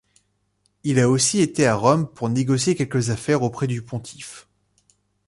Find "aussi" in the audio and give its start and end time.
1.07-1.41